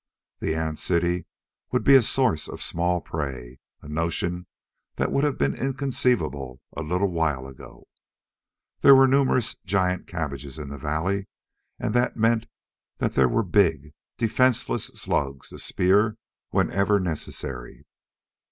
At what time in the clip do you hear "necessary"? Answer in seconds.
16.99-17.85